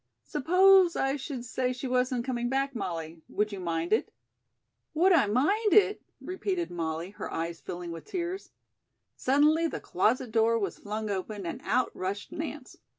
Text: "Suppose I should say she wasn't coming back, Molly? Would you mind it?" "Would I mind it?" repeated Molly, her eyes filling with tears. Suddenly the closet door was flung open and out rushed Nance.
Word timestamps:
"Suppose 0.23 0.95
I 0.95 1.15
should 1.15 1.45
say 1.45 1.71
she 1.71 1.87
wasn't 1.87 2.25
coming 2.25 2.49
back, 2.49 2.73
Molly? 2.73 3.21
Would 3.29 3.51
you 3.51 3.59
mind 3.59 3.93
it?" 3.93 4.11
"Would 4.95 5.11
I 5.13 5.27
mind 5.27 5.73
it?" 5.75 6.01
repeated 6.19 6.71
Molly, 6.71 7.11
her 7.11 7.31
eyes 7.31 7.61
filling 7.61 7.91
with 7.91 8.05
tears. 8.05 8.49
Suddenly 9.15 9.67
the 9.67 9.79
closet 9.79 10.31
door 10.31 10.57
was 10.57 10.79
flung 10.79 11.11
open 11.11 11.45
and 11.45 11.61
out 11.63 11.91
rushed 11.95 12.31
Nance. 12.31 12.77